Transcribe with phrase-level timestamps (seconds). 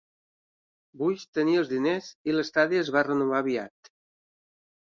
[1.01, 3.95] Busch tenia els diners i l'estadi es va renovar aviat.